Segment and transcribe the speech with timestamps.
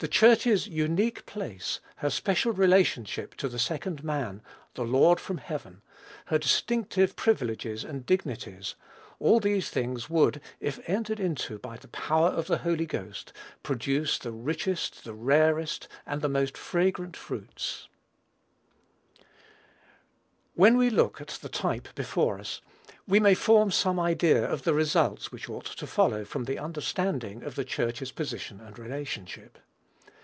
[0.00, 4.42] The Church's unique place, her special relationship to "the Second Man,
[4.74, 5.80] the Lord from heaven,"
[6.26, 8.74] her distinctive privileges and dignities,
[9.18, 13.32] all these things would, if entered into by the power of the Holy Ghost,
[13.62, 17.88] produce the richest, the rarest, and the most fragrant fruits.
[19.16, 19.24] (See Eph.
[20.56, 20.60] v.
[20.68, 22.60] 23 32.) When we look at the type before us,
[23.06, 27.42] we may form some idea of the results which ought to follow from the understanding
[27.42, 29.58] of the Church's position and relationship.